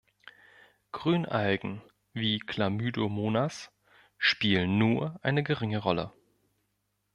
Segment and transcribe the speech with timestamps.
[0.91, 3.69] Grünalgen wie "Chlamydomonas"
[4.17, 6.11] spielen nur eine geringe Rolle.